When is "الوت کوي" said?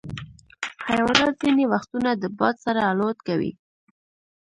2.91-3.51